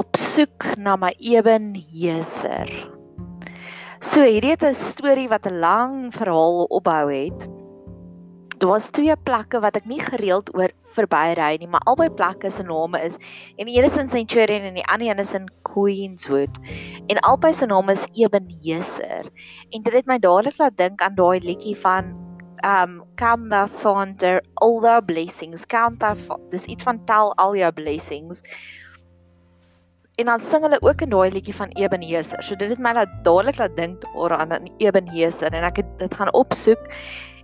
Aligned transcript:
op 0.00 0.16
soek 0.16 0.76
na 0.76 0.96
my 0.96 1.12
Ebenezer. 1.18 2.70
So 4.02 4.24
hierdie 4.24 4.54
het 4.54 4.64
'n 4.64 4.74
storie 4.74 5.28
wat 5.28 5.46
'n 5.46 5.58
lang 5.58 6.14
verhaal 6.14 6.64
opbou 6.68 7.12
het. 7.12 7.48
Daar 8.58 8.70
was 8.70 8.90
twee 8.90 9.16
plekke 9.16 9.60
wat 9.60 9.76
ek 9.76 9.86
nie 9.86 10.00
gereeld 10.00 10.54
oor 10.54 10.70
verby 10.94 11.34
ry 11.34 11.56
nie, 11.58 11.68
maar 11.68 11.84
albei 11.84 12.10
plekke 12.10 12.50
se 12.50 12.62
name 12.62 13.00
is 13.00 13.16
en 13.56 13.68
een 13.68 13.84
is 13.84 13.96
in 13.96 14.08
Centurion 14.08 14.62
en 14.62 14.74
die 14.74 14.86
ander 14.86 15.08
een 15.08 15.18
is 15.18 15.34
in 15.34 15.50
Queenswood. 15.62 16.56
En 17.06 17.20
albei 17.20 17.54
se 17.54 17.66
name 17.66 17.92
is 17.92 18.06
Ebenezer. 18.12 19.24
En 19.70 19.82
dit 19.82 19.92
het 19.92 20.06
my 20.06 20.18
dadelik 20.18 20.58
laat 20.58 20.76
dink 20.76 21.00
aan 21.00 21.14
daai 21.14 21.40
liedjie 21.40 21.76
van 21.76 22.14
um 22.64 23.02
count 23.16 23.50
the 23.50 23.68
thunder 23.82 24.40
all 24.54 24.80
the 24.80 25.02
blessings 25.06 25.66
count 25.66 26.00
the 26.00 26.14
dis 26.50 26.64
iets 26.64 26.84
van 26.86 27.04
tel 27.04 27.34
al 27.34 27.56
jou 27.56 27.72
blessings 27.72 28.42
en 30.22 30.28
dan 30.30 30.42
sing 30.46 30.62
hulle 30.62 30.78
ook 30.86 31.02
in 31.02 31.10
daai 31.10 31.32
liedjie 31.34 31.54
van 31.56 31.72
Ebenezer 31.74 32.42
so 32.46 32.54
dit 32.58 32.70
het 32.70 32.80
my 32.82 32.92
laat 32.94 33.14
dadelik 33.26 33.58
laat 33.58 33.74
dink 33.76 34.04
daaraan 34.14 34.54
aan 34.54 34.68
Ebenezer 34.78 35.50
en 35.50 35.66
ek 35.66 35.80
het 35.82 35.88
dit 35.98 36.14
gaan 36.14 36.30
opsoek. 36.38 36.90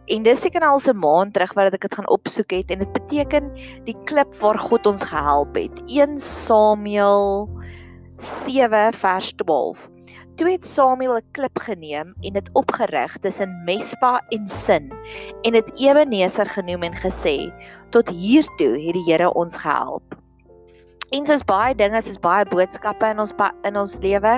En 0.09 0.23
dis 0.25 0.41
seker 0.41 0.63
al 0.65 0.79
so 0.79 0.95
'n 0.95 1.03
maand 1.03 1.35
terug 1.35 1.53
wat 1.59 1.75
ek 1.75 1.83
dit 1.83 1.95
gaan 1.99 2.09
opsoek 2.09 2.55
het 2.55 2.71
en 2.71 2.79
dit 2.79 2.93
beteken 2.93 3.51
die 3.85 3.97
klip 4.05 4.31
waar 4.41 4.59
God 4.59 4.87
ons 4.87 5.03
gehelp 5.03 5.59
het. 5.59 5.83
1 5.87 6.19
Samuel 6.19 7.51
7 8.17 8.93
vers 8.95 9.33
12 9.43 9.89
Toe 10.39 10.51
het 10.51 10.65
Samuel 10.65 11.19
'n 11.19 11.33
klip 11.33 11.59
geneem 11.59 12.15
en 12.23 12.33
dit 12.33 12.51
opgerig 12.53 13.19
tussen 13.19 13.63
Mespa 13.65 14.23
en 14.29 14.49
Sin 14.49 14.93
en 15.43 15.53
dit 15.53 15.73
Ebeneser 15.81 16.47
genoem 16.47 16.83
en 16.83 16.95
gesê: 16.95 17.53
"Tot 17.91 18.09
hiertoe 18.09 18.79
het 18.79 18.95
die 18.95 19.05
Here 19.11 19.35
ons 19.35 19.57
gehelp." 19.57 20.18
En 21.11 21.25
soos 21.25 21.45
baie 21.49 21.75
dinge, 21.75 22.03
soos 22.05 22.19
baie 22.21 22.45
boodskappe 22.49 23.09
in 23.15 23.21
ons 23.23 23.33
in 23.65 23.77
ons 23.81 23.95
lewe, 24.05 24.35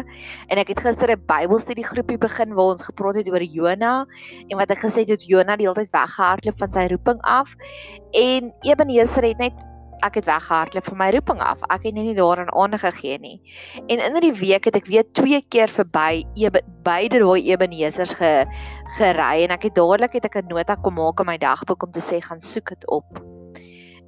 en 0.49 0.61
ek 0.63 0.69
het 0.69 0.83
gister 0.85 1.11
'n 1.11 1.25
Bybelstudie 1.27 1.87
groepie 1.87 2.19
begin 2.19 2.55
waar 2.55 2.75
ons 2.75 2.87
gepraat 2.87 3.19
het 3.19 3.31
oor 3.31 3.43
Jona 3.43 4.07
en 4.49 4.57
wat 4.57 4.71
ek 4.71 4.85
gesê 4.87 5.03
het 5.03 5.09
dat 5.09 5.27
Jona 5.27 5.57
die 5.57 5.67
hele 5.67 5.75
tyd 5.75 5.91
weggehardloop 5.91 6.59
van 6.59 6.73
sy 6.73 6.87
roeping 6.87 7.19
af 7.23 7.57
en 8.13 8.55
Ebeneser 8.63 9.23
het 9.23 9.39
net 9.39 9.53
ek 10.07 10.15
het 10.21 10.25
weggehardloop 10.25 10.87
van 10.87 10.99
my 10.99 11.11
roeping 11.11 11.41
af. 11.45 11.61
Ek 11.69 11.85
het 11.85 11.95
nie 11.95 12.15
daaraan 12.15 12.53
aandag 12.57 12.81
gegee 12.81 13.19
nie. 13.19 13.41
En 13.89 13.99
in 13.99 14.21
die 14.21 14.33
week 14.33 14.65
het 14.65 14.77
ek 14.77 14.87
weer 14.87 15.05
twee 15.13 15.43
keer 15.49 15.69
verby 15.69 16.25
beide 16.87 17.19
daai 17.19 17.51
Ebenezers 17.51 18.15
ge 18.15 18.47
gery 18.97 19.45
en 19.45 19.51
ek 19.51 19.69
het 19.69 19.75
dadelik 19.75 20.13
het 20.13 20.25
ek 20.25 20.37
'n 20.37 20.49
nota 20.49 20.77
kom 20.77 20.95
maak 20.95 21.21
in 21.21 21.27
my 21.27 21.39
dagboek 21.39 21.83
om 21.83 21.93
te 21.93 22.01
sê 22.01 22.23
gaan 22.23 22.41
soek 22.41 22.69
dit 22.69 22.89
op. 22.89 23.05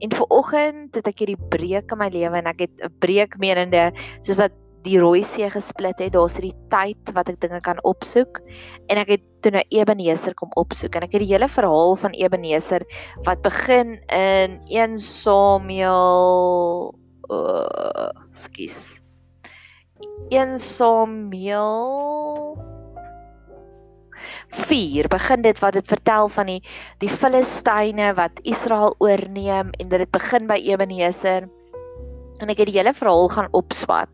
En 0.02 0.10
vir 0.10 0.26
oggend 0.34 0.96
het 0.98 1.06
ek 1.06 1.22
hierdie 1.22 1.48
breek 1.52 1.94
in 1.94 2.00
my 2.00 2.08
lewe 2.10 2.40
en 2.40 2.50
ek 2.50 2.66
het 2.66 2.74
'n 2.82 2.92
breek 2.98 3.38
menende 3.38 3.92
soos 4.20 4.36
wat 4.36 4.52
die 4.82 4.98
rooi 4.98 5.22
see 5.22 5.48
gesplit 5.50 5.98
het, 6.02 6.12
daar's 6.14 6.36
hierdie 6.38 6.56
tyd 6.72 7.12
wat 7.14 7.28
ek 7.30 7.40
dinge 7.42 7.60
kan 7.62 7.78
opsoek. 7.86 8.40
En 8.90 8.98
ek 8.98 9.08
het 9.14 9.24
toe 9.42 9.52
nou 9.54 9.62
Ebenezer 9.70 10.34
kom 10.34 10.50
opsoek 10.58 10.94
en 10.96 11.06
ek 11.06 11.14
het 11.14 11.22
die 11.24 11.32
hele 11.34 11.48
verhaal 11.50 11.96
van 11.96 12.16
Ebenezer 12.18 12.82
wat 13.26 13.42
begin 13.46 13.98
in 14.10 14.60
1 14.66 14.98
Samuel 14.98 16.94
uh 17.30 18.10
skus. 18.34 18.98
1 20.30 20.58
Samuel 20.58 22.01
4 24.62 25.08
begin 25.08 25.42
dit 25.42 25.58
wat 25.58 25.74
dit 25.76 25.88
vertel 25.90 26.28
van 26.32 26.46
die 26.46 26.60
die 27.02 27.10
Filistyne 27.10 28.12
wat 28.18 28.38
Israel 28.42 28.94
oorneem 29.02 29.72
en 29.78 29.90
dit 29.90 30.10
begin 30.14 30.46
by 30.46 30.60
Ebenezer. 30.62 31.48
En 32.42 32.50
ek 32.50 32.62
het 32.62 32.70
die 32.70 32.78
hele 32.78 32.94
verhaal 32.94 33.28
gaan 33.30 33.48
opswat. 33.54 34.10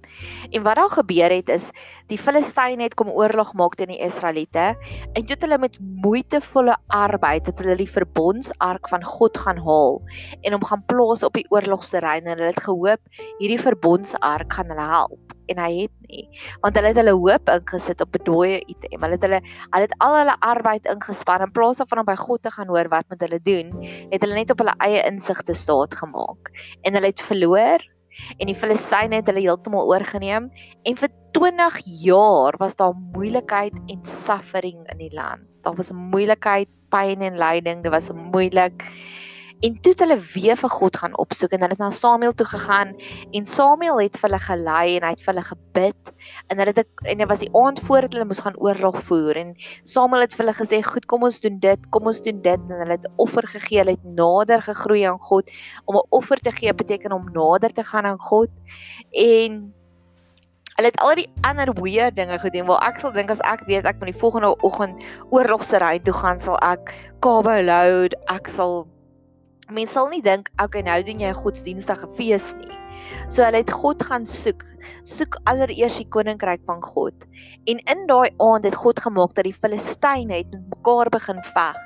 En 0.53 0.65
wat 0.67 0.77
daar 0.77 0.91
gebeur 0.93 1.33
het 1.33 1.49
is 1.53 1.71
die 2.13 2.19
Filistyne 2.21 2.85
het 2.85 2.97
kom 2.97 3.13
oorlog 3.13 3.55
maak 3.57 3.77
teen 3.77 3.93
die 3.93 4.01
Israeliete 4.05 4.73
en 4.73 5.23
toe 5.23 5.35
het 5.35 5.45
hulle 5.45 5.61
met 5.61 5.79
moeitevolle 6.05 6.77
arbeid 6.97 7.49
het 7.49 7.61
hulle 7.61 7.77
die 7.81 7.91
verbondsark 7.91 8.89
van 8.89 9.05
God 9.05 9.37
gaan 9.39 9.61
haal 9.65 10.01
en 10.41 10.57
hom 10.57 10.69
gaan 10.71 10.85
plaas 10.89 11.25
op 11.27 11.37
die 11.37 11.47
oorlogsterrein 11.53 12.25
en 12.25 12.37
hulle 12.37 12.53
het 12.53 12.63
gehoop 12.69 13.25
hierdie 13.41 13.61
verbondsark 13.61 14.53
gaan 14.57 14.73
hulle 14.73 14.89
help 14.93 15.28
en 15.53 15.61
hy 15.63 15.85
het 15.85 16.09
nie 16.09 16.25
want 16.63 16.79
hulle 16.79 16.93
het 16.93 17.01
hulle 17.01 17.15
hoop 17.17 17.53
ingesit 17.53 18.01
op 18.05 18.17
'n 18.17 18.25
dooie 18.25 18.61
item. 18.67 19.03
Hulle 19.03 19.17
het 19.19 19.27
hulle 19.27 19.41
hulle 19.43 19.87
het 19.87 19.95
al 19.99 20.17
hulle 20.21 20.37
arbeid 20.41 20.87
ingespan 20.87 21.47
in 21.47 21.53
plaas 21.53 21.79
daarvan 21.79 22.05
om 22.05 22.09
by 22.09 22.17
God 22.17 22.43
te 22.43 22.51
gaan 22.51 22.69
hoor 22.69 22.89
wat 22.89 23.09
moet 23.09 23.21
hulle 23.21 23.41
doen, 23.43 23.73
het 24.11 24.21
hulle 24.21 24.35
net 24.35 24.51
op 24.51 24.59
hulle 24.59 24.75
eie 24.79 25.05
insigte 25.07 25.55
staat 25.55 25.95
gemaak 25.95 26.51
en 26.83 26.95
hulle 26.95 27.07
het 27.07 27.23
verloor 27.23 27.83
en 28.39 28.47
die 28.51 28.57
Filistyne 28.57 29.21
het 29.21 29.27
hulle 29.31 29.45
heeltemal 29.45 29.89
oorgeneem 29.91 30.51
en 30.83 30.97
vir 30.97 31.11
20 31.37 31.79
jaar 32.03 32.57
was 32.59 32.77
daar 32.77 32.95
moeilikheid 33.15 33.77
en 33.87 34.05
suffering 34.05 34.81
in 34.93 34.99
die 34.99 35.15
land. 35.15 35.45
Daar 35.63 35.77
was 35.77 35.91
'n 35.91 36.09
moeilikheid, 36.13 36.69
pyn 36.91 37.23
en 37.23 37.39
lyding, 37.39 37.83
dit 37.83 37.93
was 37.93 38.11
moeilik. 38.13 38.85
En 39.61 39.81
toe 39.83 39.91
het 39.93 40.03
hulle 40.05 40.19
weer 40.35 40.57
vir 40.57 40.71
God 40.71 40.97
gaan 40.97 41.17
opsoek 41.19 41.55
en 41.57 41.65
hulle 41.65 41.75
het 41.75 41.81
na 41.83 41.91
Samuel 41.91 42.35
toe 42.39 42.47
gegaan 42.47 42.93
en 43.35 43.47
Samuel 43.47 44.01
het 44.05 44.19
vir 44.21 44.29
hulle 44.29 44.43
gelei 44.45 44.97
en 44.97 45.07
hy 45.07 45.11
het 45.17 45.23
vir 45.25 45.33
hulle 45.33 45.47
gebid 45.49 46.13
en 46.47 46.61
hulle 46.63 46.75
het 46.77 47.09
en 47.11 47.23
dit 47.23 47.31
was 47.33 47.43
die 47.43 47.51
aand 47.59 47.81
voordat 47.83 48.15
hulle 48.15 48.29
moes 48.31 48.43
gaan 48.45 48.59
oorlog 48.63 49.01
voer 49.09 49.41
en 49.43 49.51
Samuel 49.83 50.27
het 50.27 50.37
vir 50.39 50.45
hulle 50.45 50.59
gesê 50.61 50.79
goed 50.87 51.09
kom 51.11 51.27
ons 51.27 51.41
doen 51.43 51.59
dit 51.65 51.89
kom 51.91 52.07
ons 52.07 52.23
doen 52.23 52.39
dit. 52.43 52.69
En 52.69 52.85
hulle 52.85 52.99
het 53.01 53.09
offer 53.17 53.49
gegee 53.51 53.83
hulle 53.83 53.97
het 53.97 54.07
nader 54.21 54.63
gegroei 54.63 55.03
aan 55.11 55.19
God. 55.19 55.51
Om 55.87 55.97
'n 55.97 56.07
offer 56.21 56.39
te 56.39 56.53
gee 56.53 56.75
beteken 56.75 57.13
om 57.13 57.27
nader 57.33 57.73
te 57.73 57.85
gaan 57.85 58.07
aan 58.07 58.21
God. 58.21 58.51
En 59.11 59.75
Hulle 60.79 60.91
het 60.95 61.01
al 61.03 61.15
die 61.15 61.31
ander 61.41 61.73
weird 61.83 62.15
dinge 62.17 62.39
gedoen. 62.39 62.67
Wel 62.67 62.79
ek 62.87 63.01
sal 63.03 63.11
dink 63.13 63.31
as 63.31 63.41
ek 63.41 63.65
weet 63.67 63.85
ek 63.85 63.99
moet 63.99 64.13
die 64.13 64.21
volgende 64.21 64.55
oggend 64.63 65.03
oorlogsery 65.35 65.99
toe 65.99 66.15
gaan, 66.15 66.39
sal 66.39 66.55
ek 66.63 66.95
cabo 67.19 67.51
load, 67.51 68.15
ek 68.31 68.47
sal 68.47 68.87
mense 69.69 69.93
sal 69.93 70.09
nie 70.09 70.23
dink 70.25 70.49
okay 70.63 70.83
nou 70.83 71.01
doen 71.05 71.21
jy 71.21 71.31
'n 71.31 71.43
godsdienstige 71.45 72.09
fees 72.17 72.55
nie. 72.57 72.77
So 73.29 73.45
hulle 73.45 73.61
het 73.61 73.71
God 73.71 74.03
gaan 74.03 74.27
soek. 74.27 74.65
Soek 75.05 75.37
allereers 75.51 75.99
die 76.01 76.07
koninkryk 76.09 76.63
van 76.67 76.81
God. 76.83 77.27
En 77.69 77.81
in 77.93 78.07
daai 78.09 78.31
aand 78.39 78.65
het 78.65 78.75
God 78.75 79.01
gemaak 79.01 79.35
dat 79.37 79.45
die 79.45 79.55
Filistyne 79.55 80.41
het 80.41 80.51
met 80.53 80.65
mekaar 80.73 81.11
begin 81.13 81.43
veg. 81.45 81.77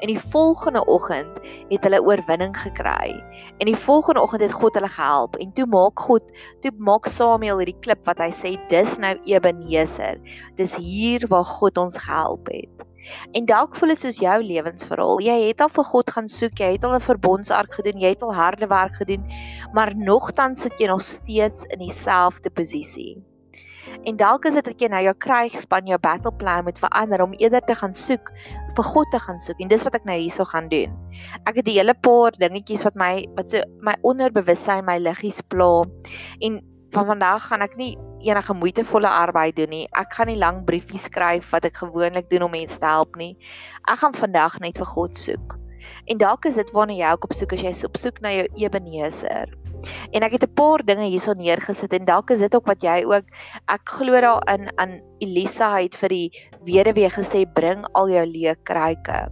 En 0.00 0.12
die 0.12 0.18
volgende 0.18 0.84
oggend 0.84 1.40
het 1.70 1.84
hulle 1.84 2.02
oorwinning 2.02 2.56
gekry. 2.56 3.16
En 3.58 3.66
die 3.66 3.76
volgende 3.76 4.20
oggend 4.20 4.42
het 4.42 4.52
God 4.52 4.74
hulle 4.74 4.92
gehelp. 4.92 5.36
En 5.36 5.52
toe 5.52 5.66
maak 5.66 6.00
God, 6.00 6.22
toe 6.60 6.72
maak 6.76 7.08
Samuel 7.08 7.62
hierdie 7.64 7.80
klip 7.80 8.04
wat 8.04 8.20
hy 8.20 8.30
sê 8.34 8.56
dis 8.68 8.98
nou 8.98 9.16
Ebenezer. 9.24 10.20
Dis 10.60 10.76
hier 10.76 11.24
waar 11.28 11.48
God 11.48 11.78
ons 11.78 11.98
gehelp 11.98 12.52
het. 12.52 12.89
En 13.32 13.44
dalk 13.48 13.76
voel 13.76 13.94
dit 13.94 14.00
soos 14.00 14.20
jou 14.22 14.36
lewensverhaal. 14.42 15.20
Jy 15.24 15.38
het 15.48 15.60
al 15.64 15.72
vir 15.72 15.84
God 15.84 16.10
gaan 16.10 16.28
soek, 16.28 16.58
jy 16.58 16.72
het 16.76 16.84
al 16.84 16.96
'n 16.98 17.08
verbondsark 17.08 17.74
gedoen, 17.74 18.00
jy 18.00 18.14
het 18.14 18.22
al 18.22 18.34
harde 18.34 18.66
werk 18.66 18.96
gedoen, 18.96 19.24
maar 19.72 19.96
nogtans 19.96 20.60
sit 20.60 20.78
jy 20.78 20.86
nog 20.86 21.02
steeds 21.02 21.64
in 21.64 21.78
dieselfde 21.78 22.50
posisie. 22.50 23.16
En 24.04 24.16
dalk 24.16 24.44
is 24.44 24.54
dit 24.54 24.64
dat 24.64 24.80
jy 24.80 24.88
nou 24.88 25.02
jou 25.02 25.14
krygspan, 25.18 25.86
jou 25.86 25.98
battle 25.98 26.32
plan 26.32 26.64
moet 26.64 26.78
verander 26.78 27.22
om 27.22 27.34
eerder 27.36 27.60
te 27.60 27.74
gaan 27.74 27.94
soek 27.94 28.30
vir 28.76 28.84
God 28.84 29.10
te 29.10 29.18
gaan 29.18 29.40
soek. 29.40 29.60
En 29.60 29.68
dis 29.68 29.84
wat 29.84 29.94
ek 29.98 30.06
nou 30.08 30.16
hierso 30.16 30.44
gaan 30.44 30.68
doen. 30.68 30.94
Ek 31.44 31.56
het 31.56 31.66
'n 31.66 31.76
hele 31.76 31.94
paar 31.94 32.32
dingetjies 32.32 32.84
wat 32.84 32.94
my 32.94 33.26
wat 33.36 33.50
so 33.50 33.60
my 33.80 33.96
onderbewussyn 34.02 34.84
my 34.84 34.98
liggies 34.98 35.42
pla. 35.42 35.84
En 36.40 36.62
van 36.94 37.06
vandag 37.06 37.46
gaan 37.48 37.62
ek 37.62 37.76
nie 37.78 37.94
enige 38.26 38.54
moeitevolle 38.54 39.08
arbeid 39.08 39.56
doen 39.56 39.70
nie. 39.72 39.86
Ek 39.96 40.12
gaan 40.16 40.30
nie 40.30 40.38
lang 40.40 40.64
briefies 40.68 41.06
skryf 41.08 41.52
wat 41.54 41.68
ek 41.68 41.80
gewoonlik 41.82 42.28
doen 42.30 42.46
om 42.46 42.54
mense 42.54 42.78
te 42.78 42.86
help 42.86 43.16
nie. 43.20 43.36
Ek 43.88 44.02
gaan 44.02 44.16
vandag 44.16 44.58
net 44.60 44.80
vir 44.80 44.90
God 44.92 45.16
soek. 45.16 45.56
En 46.12 46.20
dalk 46.20 46.44
is 46.50 46.58
dit 46.60 46.74
waarna 46.76 46.96
jy 46.96 47.12
ook 47.14 47.30
op 47.30 47.36
soek 47.36 47.54
as 47.56 47.64
jy 47.64 47.72
op 47.88 47.96
soek 47.96 48.20
na 48.24 48.34
jou 48.34 48.46
Ebenezer. 48.60 49.59
En 50.12 50.22
ek 50.26 50.32
het 50.36 50.44
'n 50.44 50.54
paar 50.54 50.84
dinge 50.84 51.06
hierso 51.08 51.32
neergesit 51.32 51.92
en 51.92 52.04
dalk 52.04 52.30
is 52.30 52.40
dit 52.40 52.54
ook 52.54 52.66
wat 52.66 52.82
jy 52.82 53.04
ook 53.04 53.26
ek 53.68 53.82
glo 53.84 54.20
daarin 54.20 54.70
aan 54.76 55.00
Elisa 55.20 55.76
het 55.76 55.96
vir 55.96 56.08
die 56.08 56.30
weduwee 56.64 57.10
gesê 57.10 57.44
bring 57.44 57.84
al 57.92 58.08
jou 58.08 58.24
leë 58.26 58.56
kruike. 58.64 59.28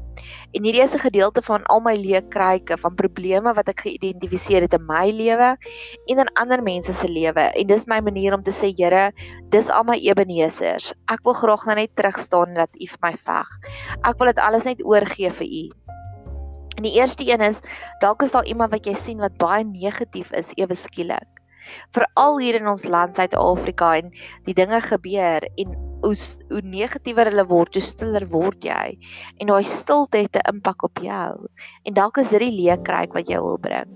En 0.56 0.64
hierdie 0.64 0.82
is 0.82 0.94
'n 0.94 1.04
gedeelte 1.06 1.42
van 1.42 1.62
al 1.72 1.80
my 1.80 1.94
leekryke 1.96 2.76
van 2.78 2.94
probleme 2.94 3.52
wat 3.54 3.68
ek 3.68 3.80
geïdentifiseer 3.86 4.62
het 4.66 4.72
in 4.72 4.86
my 4.86 5.10
lewe 5.10 5.56
en 6.06 6.18
in 6.18 6.32
ander 6.34 6.62
mense 6.62 6.92
se 6.92 7.08
lewe. 7.08 7.40
En 7.40 7.66
dis 7.66 7.86
my 7.86 8.00
manier 8.00 8.34
om 8.34 8.42
te 8.42 8.50
sê, 8.50 8.72
Here, 8.78 9.12
dis 9.48 9.70
al 9.70 9.84
my 9.84 9.96
Ebenezers. 9.96 10.92
Ek 11.06 11.20
wil 11.24 11.32
graag 11.32 11.66
nou 11.66 11.76
net 11.76 11.96
terug 11.96 12.18
staan 12.18 12.54
dat 12.54 12.70
U 12.80 12.86
vir 12.86 12.98
my 13.02 13.14
veg. 13.16 13.48
Ek 14.04 14.18
wil 14.18 14.26
dit 14.26 14.38
alles 14.38 14.64
net 14.64 14.84
oorgee 14.84 15.30
vir 15.30 15.46
U. 15.46 15.64
En 16.78 16.86
die 16.86 16.94
eerste 16.94 17.26
een 17.26 17.42
is 17.42 17.58
dalk 17.98 18.22
is 18.22 18.30
daar 18.30 18.46
iemand 18.46 18.70
wat 18.70 18.86
jy 18.86 18.94
sien 18.94 19.18
wat 19.18 19.34
baie 19.42 19.64
negatief 19.66 20.30
is 20.38 20.54
ewe 20.54 20.78
skielik. 20.78 21.42
Veral 21.96 22.38
hier 22.38 22.60
in 22.60 22.70
ons 22.70 22.84
land 22.86 23.18
Suid-Afrika 23.18 23.96
en 23.98 24.12
die 24.46 24.54
dinge 24.54 24.78
gebeur 24.84 25.42
en 25.58 25.74
hoe 26.02 26.14
hoe 26.52 26.60
negatiewer 26.62 27.26
hulle 27.26 27.44
word, 27.50 27.74
hoe 27.74 27.82
stiller 27.82 28.28
word 28.30 28.62
jy. 28.62 28.94
En 29.42 29.50
daai 29.50 29.66
stilte 29.66 30.22
het 30.22 30.38
'n 30.38 30.54
impak 30.54 30.84
op 30.86 31.02
jou. 31.02 31.48
En 31.82 31.94
dalk 31.94 32.22
is 32.22 32.30
dit 32.30 32.40
die 32.46 32.54
leekryk 32.62 33.12
wat 33.12 33.28
jy 33.28 33.40
wil 33.42 33.58
bring. 33.58 33.90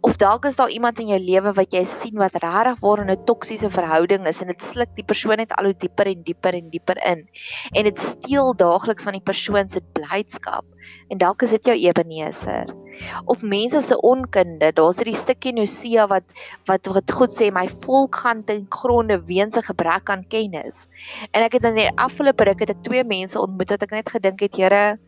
Of 0.00 0.16
dalk 0.16 0.44
is 0.44 0.56
daar 0.56 0.70
iemand 0.70 1.00
in 1.00 1.08
jou 1.08 1.18
lewe 1.18 1.52
wat 1.52 1.74
jy 1.74 1.84
sien 1.84 2.16
wat 2.16 2.38
regtig 2.38 2.80
waar 2.80 3.02
in 3.02 3.10
'n 3.10 3.24
toksiese 3.24 3.70
verhouding 3.70 4.26
is 4.26 4.40
en 4.40 4.46
dit 4.46 4.62
sluk 4.62 4.94
die 4.94 5.04
persoon 5.04 5.36
net 5.36 5.52
al 5.52 5.64
hoe 5.64 5.74
dieper 5.74 6.06
en 6.06 6.22
dieper 6.22 6.54
en 6.54 6.70
dieper 6.70 6.98
in. 7.04 7.28
En 7.74 7.84
dit 7.84 7.98
steel 7.98 8.54
daagliks 8.54 9.04
van 9.04 9.12
die 9.12 9.26
persoon 9.26 9.68
se 9.68 9.80
blydskap. 9.92 10.64
En 11.08 11.18
dalk 11.18 11.42
is 11.42 11.50
dit 11.56 11.70
jou 11.70 11.76
Ebeneser 11.76 12.66
of 13.24 13.42
mense 13.42 13.80
se 13.80 13.96
onkunde. 14.00 14.72
Daar's 14.74 14.98
hierdie 15.00 15.16
stukkie 15.16 15.54
Hosea 15.56 16.06
wat 16.10 16.26
wat 16.68 16.88
wat 16.92 17.12
God 17.14 17.36
sê 17.36 17.50
my 17.54 17.66
volk 17.84 18.20
gaan 18.24 18.44
ten 18.44 18.66
gronde 18.68 19.20
weens 19.26 19.56
'n 19.56 19.68
gebrek 19.70 20.10
aan 20.10 20.26
kennis. 20.28 20.86
En 21.32 21.42
ek 21.42 21.52
het 21.52 21.64
in 21.64 21.74
die 21.74 21.90
afgelope 21.96 22.44
ruk 22.44 22.60
het 22.60 22.70
ek 22.70 22.82
twee 22.82 23.04
mense 23.04 23.38
ontmoet 23.40 23.70
wat 23.70 23.82
ek 23.82 23.90
net 23.90 24.10
gedink 24.10 24.40
het, 24.40 24.56
Here, 24.58 24.98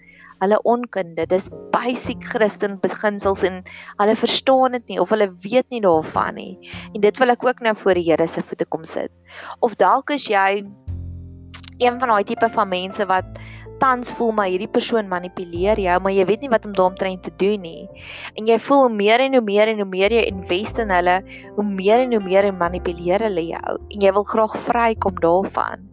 hulle 0.40 0.58
onkunde, 0.62 1.26
dis 1.26 1.48
basic 1.72 2.24
Christen 2.24 2.78
beginsels 2.80 3.42
en 3.42 3.62
hulle 4.00 4.16
verstaan 4.16 4.72
dit 4.72 4.86
nie 4.88 5.00
of 5.00 5.10
hulle 5.10 5.28
weet 5.44 5.68
nie 5.70 5.80
daarvan 5.84 6.34
nie. 6.34 6.70
En 6.94 7.00
dit 7.00 7.18
wil 7.18 7.30
ek 7.30 7.44
ook 7.44 7.60
nou 7.60 7.74
voor 7.76 7.94
die 7.94 8.06
Here 8.08 8.26
se 8.26 8.42
voete 8.42 8.64
kom 8.64 8.84
sit. 8.84 9.12
Of 9.60 9.76
dalk 9.76 10.10
is 10.10 10.28
jy 10.28 10.64
een 11.80 12.00
van 12.00 12.12
daai 12.12 12.24
tipe 12.24 12.48
van 12.52 12.68
mense 12.68 13.06
wat 13.08 13.40
tans 13.80 14.12
voel 14.16 14.32
maar 14.36 14.50
hierdie 14.52 14.70
persoon 14.70 15.08
manipuleer 15.10 15.80
jou, 15.80 15.98
maar 16.04 16.14
jy 16.14 16.24
weet 16.28 16.44
nie 16.44 16.52
wat 16.52 16.66
om 16.68 16.74
daaromtrent 16.76 17.22
te 17.26 17.32
doen 17.40 17.60
nie. 17.64 17.88
En 18.36 18.48
jy 18.50 18.58
voel 18.62 18.86
hoe 18.86 18.94
meer 18.94 19.24
en 19.26 19.38
hoe 19.38 19.44
meer 19.44 19.72
en 19.72 19.82
hoe 19.82 19.88
meer 19.88 20.12
jy 20.12 20.24
invest 20.30 20.80
in 20.82 20.92
hulle, 20.94 21.20
hoe 21.56 21.66
meer 21.66 22.04
en 22.06 22.12
hoe 22.18 22.24
meer 22.24 22.50
manipuleer 22.54 23.24
hulle 23.28 23.46
jou 23.50 23.78
en 23.78 24.04
jy 24.04 24.12
wil 24.16 24.26
graag 24.32 24.58
vrykom 24.68 25.22
daarvan. 25.24 25.88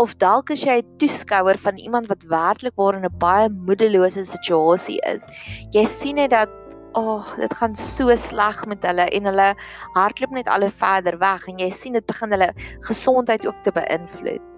Of 0.00 0.16
dalk 0.20 0.50
is 0.52 0.64
jy 0.66 0.76
'n 0.82 0.98
toeskouer 1.00 1.58
van 1.58 1.78
iemand 1.80 2.10
wat 2.12 2.28
werklik 2.28 2.76
waar 2.76 2.98
in 2.98 3.06
'n 3.08 3.18
baie 3.18 3.48
moedelose 3.48 4.24
situasie 4.24 5.00
is. 5.14 5.24
Jy 5.72 5.84
sien 5.84 6.16
net 6.16 6.30
dat 6.30 6.50
Ag, 6.94 7.02
oh, 7.02 7.36
dit 7.42 7.54
gaan 7.58 7.74
so 7.74 8.14
sleg 8.14 8.66
met 8.70 8.84
hulle 8.86 9.08
en 9.18 9.24
hulle 9.26 9.48
hardloop 9.96 10.30
net 10.30 10.46
al 10.46 10.68
hoe 10.68 10.70
verder 10.70 11.18
weg 11.18 11.48
en 11.50 11.58
jy 11.58 11.70
sien 11.74 11.98
dit 11.98 12.06
begin 12.06 12.30
hulle 12.30 12.52
gesondheid 12.86 13.46
ook 13.46 13.62
te 13.66 13.72
beïnvloed. 13.74 14.53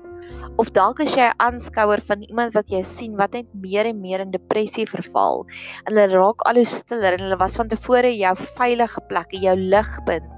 Of 0.56 0.70
dalk 0.72 1.00
is 1.04 1.14
jy 1.14 1.24
'n 1.28 1.40
aanskouer 1.46 2.00
van 2.10 2.22
iemand 2.24 2.54
wat 2.56 2.70
jy 2.72 2.82
sien 2.82 3.16
wat 3.16 3.32
net 3.36 3.48
meer 3.64 3.86
en 3.90 4.00
meer 4.00 4.22
in 4.24 4.30
depressie 4.34 4.86
verval. 4.88 5.44
Hulle 5.88 6.06
raak 6.12 6.44
al 6.50 6.60
hoe 6.60 6.68
stiller 6.72 7.16
en 7.16 7.24
hulle 7.26 7.38
was 7.42 7.56
van 7.60 7.68
tevore 7.68 8.12
jou 8.16 8.34
veilige 8.58 9.02
plek, 9.08 9.34
jou 9.46 9.56
ligpunt. 9.56 10.30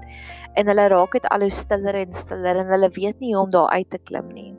En 0.55 0.67
hulle 0.67 0.87
raak 0.93 1.13
net 1.13 1.29
al 1.31 1.45
hoe 1.47 1.53
stiller 1.61 1.95
en 1.95 2.13
stiller 2.13 2.63
en 2.63 2.73
hulle 2.73 2.89
weet 3.01 3.19
nie 3.19 3.35
hoe 3.35 3.43
om 3.45 3.53
daar 3.55 3.69
uit 3.69 3.89
te 3.89 4.01
klim 4.11 4.27
nie. 4.33 4.51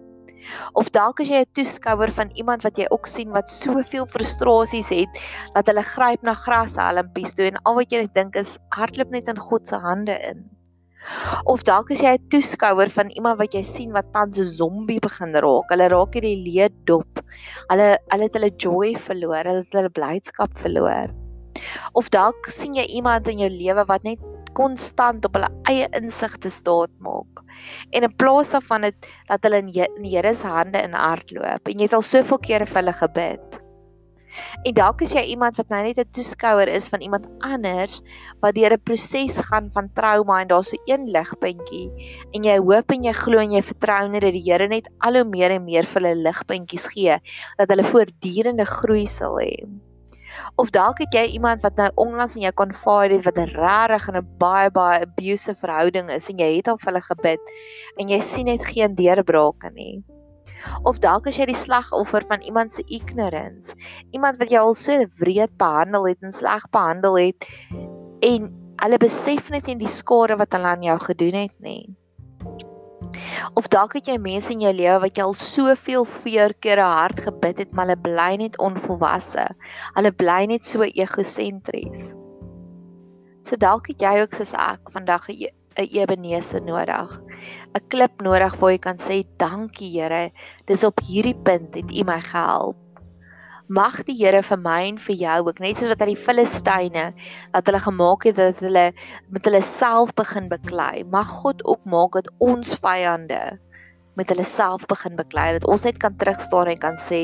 Of 0.72 0.88
dalk 0.96 1.20
is 1.20 1.28
jy 1.28 1.40
'n 1.44 1.52
toeskouer 1.58 2.10
van 2.18 2.30
iemand 2.42 2.62
wat 2.66 2.78
jy 2.80 2.86
ook 2.88 3.06
sien 3.06 3.30
wat 3.36 3.50
soveel 3.50 4.06
frustrasies 4.06 4.88
het 4.88 5.20
dat 5.54 5.66
hulle 5.66 5.82
gryp 5.82 6.22
na 6.22 6.34
grashalmpies 6.34 7.34
toe 7.34 7.50
en 7.50 7.60
al 7.64 7.76
wat 7.82 7.92
jy 7.92 8.06
dink 8.14 8.36
is 8.36 8.56
hardloop 8.78 9.10
net 9.10 9.28
in 9.28 9.38
God 9.50 9.68
se 9.68 9.76
hande 9.76 10.16
in. 10.32 10.48
Of 11.44 11.64
dalk 11.66 11.90
is 11.90 12.02
jy 12.04 12.12
'n 12.16 12.28
toeskouer 12.32 12.90
van 12.96 13.10
iemand 13.10 13.38
wat 13.38 13.54
jy 13.54 13.62
sien 13.62 13.92
wat 13.92 14.12
tans 14.12 14.38
'n 14.38 14.44
zombie 14.44 15.00
begin 15.00 15.34
raak. 15.34 15.70
Hulle 15.70 15.88
raak 15.88 16.14
hierdie 16.14 16.42
leed 16.44 16.74
dop. 16.86 17.22
Hulle 17.70 17.98
hulle 18.12 18.28
het 18.28 18.34
hulle 18.38 18.50
joy 18.56 18.94
verloor, 18.96 19.44
hulle 19.44 19.64
het 19.64 19.78
hulle 19.78 19.90
blydskap 19.90 20.54
verloor. 20.58 21.10
Of 21.94 22.10
dalk 22.10 22.46
sien 22.48 22.74
jy 22.74 22.86
iemand 22.98 23.28
in 23.28 23.38
jou 23.38 23.50
lewe 23.50 23.84
wat 23.86 24.04
net 24.04 24.18
konstant 24.54 25.24
op 25.24 25.34
hulle 25.38 25.50
eie 25.70 25.88
insigte 25.98 26.50
staat 26.50 26.92
maak. 26.98 27.42
En 27.90 28.02
in 28.02 28.16
plaas 28.16 28.50
daarvan 28.50 28.88
dit 28.88 29.10
dat 29.28 29.42
hulle 29.42 29.62
in 29.62 29.72
die 29.72 30.16
Here 30.16 30.34
se 30.34 30.46
hande 30.46 30.82
in 30.82 30.94
hardloop 30.96 31.68
en 31.68 31.78
jy 31.78 31.88
het 31.88 31.94
al 31.94 32.06
soveel 32.06 32.38
kere 32.38 32.66
vir 32.66 32.82
hulle 32.82 32.96
gebid. 33.02 33.59
En 34.62 34.74
dalk 34.74 35.02
is 35.06 35.12
jy 35.16 35.22
iemand 35.32 35.56
wat 35.60 35.68
nou 35.72 35.82
net 35.82 35.98
'n 35.98 36.10
toeskouer 36.16 36.68
is 36.68 36.88
van 36.88 37.00
iemand 37.00 37.26
anders 37.40 38.00
wat 38.40 38.54
deur 38.54 38.72
'n 38.76 38.82
proses 38.82 39.38
gaan 39.48 39.70
van 39.74 39.90
trauma 39.94 40.40
en 40.40 40.48
daar's 40.48 40.70
so 40.70 40.76
een 40.86 41.10
ligpuntjie 41.10 41.90
en 42.32 42.42
jy 42.44 42.56
hoop 42.58 42.90
en 42.90 43.04
jy 43.04 43.12
glo 43.12 43.38
en 43.38 43.52
jy 43.52 43.62
vertrou 43.62 44.08
net 44.08 44.22
dat 44.22 44.32
die 44.32 44.46
Here 44.50 44.68
net 44.68 44.88
al 44.98 45.14
hoe 45.14 45.24
meer 45.24 45.50
en 45.50 45.64
meer 45.64 45.84
vir 45.84 46.02
hulle 46.02 46.22
ligpuntjies 46.22 46.86
gee 46.94 47.16
dat 47.58 47.68
hulle 47.68 47.84
voortdurende 47.92 48.64
groei 48.64 49.06
sal 49.06 49.38
hê. 49.38 49.54
Of 50.56 50.70
dalk 50.70 50.98
het 51.02 51.14
jy 51.14 51.24
iemand 51.34 51.62
wat 51.62 51.76
nou 51.76 51.90
onlangs 51.94 52.36
in 52.36 52.42
jou 52.46 52.52
konfide 52.52 53.18
het 53.18 53.26
wat 53.26 53.38
regtig 53.38 54.08
in 54.08 54.16
'n 54.16 54.28
baie 54.38 54.70
baie 54.70 55.00
abusive 55.06 55.58
verhouding 55.58 56.10
is 56.10 56.28
en 56.30 56.38
jy 56.38 56.56
het 56.56 56.68
al 56.68 56.78
vir 56.78 56.92
hulle 56.92 57.04
gebid 57.10 57.52
en 57.98 58.08
jy 58.08 58.20
sien 58.20 58.46
net 58.46 58.64
geen 58.64 58.94
deurbrake 58.94 59.70
nie. 59.74 60.02
Of 60.84 61.00
dalk 61.00 61.26
as 61.30 61.38
jy 61.40 61.46
die 61.50 61.58
slagoffer 61.58 62.24
van 62.28 62.42
iemand 62.46 62.72
se 62.72 62.84
ignorance, 62.86 63.74
iemand 64.10 64.40
wat 64.40 64.50
jou 64.52 64.62
al 64.70 64.74
so 64.74 65.06
wreed 65.20 65.56
behandel 65.60 66.06
het 66.10 66.22
en 66.22 66.32
sleg 66.32 66.66
behandel 66.70 67.18
het 67.18 67.46
en 68.26 68.50
hulle 68.80 68.98
besef 69.00 69.50
net 69.52 69.66
nie 69.68 69.80
die 69.80 69.92
skade 69.92 70.36
wat 70.40 70.52
hulle 70.56 70.74
aan 70.74 70.84
jou 70.84 70.98
gedoen 71.04 71.36
het 71.42 71.56
nie. 71.64 71.84
Of 73.58 73.68
dalk 73.72 73.96
het 73.98 74.08
jy 74.08 74.16
mense 74.22 74.52
in 74.54 74.62
jou 74.64 74.72
lewe 74.72 75.00
wat 75.04 75.18
jy 75.18 75.24
al 75.26 75.36
soveel 75.36 76.06
veerkere 76.08 76.86
hard 76.86 77.20
gebid 77.26 77.64
het, 77.64 77.72
maar 77.72 77.88
hulle 77.88 78.00
bly 78.04 78.30
net 78.40 78.58
onvolwasse. 78.62 79.46
Hulle 79.96 80.12
bly 80.12 80.44
net 80.52 80.64
so 80.64 80.86
egosentries. 80.86 82.12
So 83.44 83.56
dalk 83.60 83.90
het 83.90 84.04
jy 84.04 84.20
ook 84.22 84.36
soos 84.36 84.52
ek 84.54 84.92
vandag 84.94 85.28
'n 85.28 85.50
'n 85.80 85.88
Ebeneser 85.96 86.62
nodig. 86.62 87.10
'n 87.74 87.82
klip 87.88 88.22
nodig 88.22 88.54
waar 88.60 88.72
jy 88.72 88.78
kan 88.78 88.98
sê 88.98 89.22
dankie 89.38 89.90
Here. 89.96 90.30
Dis 90.66 90.84
op 90.84 91.00
hierdie 91.00 91.36
punt 91.36 91.74
het 91.74 91.90
U 91.90 92.04
my 92.04 92.20
gehelp. 92.20 92.76
Mag 93.70 94.02
die 94.04 94.16
Here 94.18 94.42
vir 94.42 94.58
my 94.58 94.80
en 94.88 94.98
vir 94.98 95.16
jou 95.16 95.38
ook 95.46 95.60
net 95.62 95.78
soos 95.78 95.92
wat 95.92 96.00
hy 96.02 96.10
die 96.10 96.24
Filistyne 96.26 97.04
wat 97.54 97.70
hulle 97.70 97.80
gemaak 97.80 98.26
het 98.26 98.36
dat 98.36 98.58
hulle 98.58 98.92
met 99.30 99.44
hulle 99.46 99.62
self 99.62 100.10
begin 100.18 100.48
beklei. 100.50 101.04
Mag 101.06 101.30
God 101.42 101.64
ook 101.64 101.84
maak 101.84 102.18
dat 102.18 102.32
ons 102.38 102.74
vyande 102.82 103.58
met 104.18 104.28
hulle 104.28 104.44
self 104.44 104.86
begin 104.90 105.14
beklei 105.16 105.52
dat 105.56 105.68
ons 105.70 105.86
net 105.86 106.02
kan 106.02 106.16
terugstaan 106.18 106.74
en 106.74 106.82
kan 106.82 106.98
sê 106.98 107.22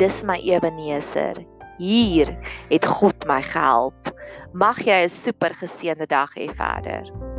dis 0.00 0.24
my 0.24 0.38
Ebeneser. 0.40 1.44
Hier 1.78 2.32
het 2.72 2.86
God 2.86 3.28
my 3.28 3.42
gehelp. 3.42 4.10
Mag 4.52 4.80
jy 4.82 5.04
'n 5.04 5.08
super 5.08 5.54
geseënde 5.54 6.08
dag 6.08 6.32
hê 6.34 6.48
verder. 6.48 7.37